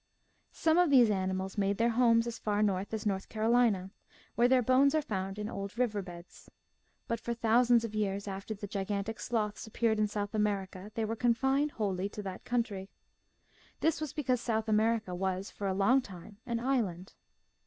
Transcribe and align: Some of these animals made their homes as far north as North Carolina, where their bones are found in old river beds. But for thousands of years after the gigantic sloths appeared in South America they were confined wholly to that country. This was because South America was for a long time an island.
Some 0.55 0.79
of 0.79 0.89
these 0.89 1.11
animals 1.11 1.59
made 1.59 1.77
their 1.77 1.91
homes 1.91 2.25
as 2.25 2.39
far 2.39 2.63
north 2.63 2.91
as 2.91 3.05
North 3.05 3.29
Carolina, 3.29 3.91
where 4.33 4.47
their 4.47 4.63
bones 4.63 4.95
are 4.95 5.01
found 5.03 5.37
in 5.37 5.47
old 5.47 5.77
river 5.77 6.01
beds. 6.01 6.49
But 7.07 7.19
for 7.19 7.35
thousands 7.35 7.85
of 7.85 7.93
years 7.93 8.27
after 8.27 8.55
the 8.55 8.65
gigantic 8.65 9.19
sloths 9.19 9.67
appeared 9.67 9.99
in 9.99 10.07
South 10.07 10.33
America 10.33 10.91
they 10.95 11.05
were 11.05 11.15
confined 11.15 11.73
wholly 11.73 12.09
to 12.09 12.23
that 12.23 12.45
country. 12.45 12.89
This 13.81 14.01
was 14.01 14.11
because 14.11 14.41
South 14.41 14.67
America 14.67 15.13
was 15.13 15.51
for 15.51 15.67
a 15.67 15.75
long 15.75 16.01
time 16.01 16.37
an 16.47 16.59
island. 16.59 17.13